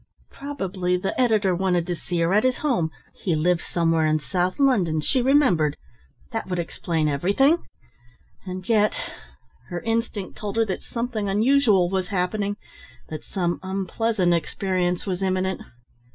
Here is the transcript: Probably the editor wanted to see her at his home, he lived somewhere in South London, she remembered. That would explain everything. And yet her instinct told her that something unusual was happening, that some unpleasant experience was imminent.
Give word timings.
Probably 0.31 0.97
the 0.97 1.13
editor 1.21 1.53
wanted 1.55 1.85
to 1.85 1.95
see 1.95 2.21
her 2.21 2.33
at 2.33 2.43
his 2.43 2.57
home, 2.57 2.89
he 3.13 3.35
lived 3.35 3.61
somewhere 3.61 4.07
in 4.07 4.17
South 4.17 4.57
London, 4.57 4.99
she 4.99 5.21
remembered. 5.21 5.77
That 6.31 6.49
would 6.49 6.57
explain 6.57 7.07
everything. 7.07 7.67
And 8.43 8.67
yet 8.67 8.95
her 9.69 9.79
instinct 9.81 10.39
told 10.39 10.55
her 10.55 10.65
that 10.65 10.81
something 10.81 11.29
unusual 11.29 11.87
was 11.87 12.07
happening, 12.07 12.57
that 13.09 13.23
some 13.23 13.59
unpleasant 13.61 14.33
experience 14.33 15.05
was 15.05 15.21
imminent. 15.21 15.61